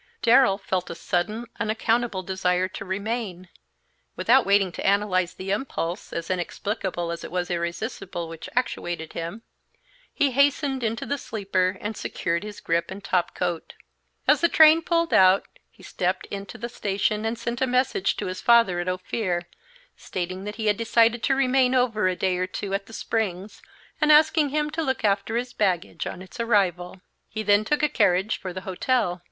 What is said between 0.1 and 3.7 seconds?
Darrell felt a sudden, unaccountable desire to remain.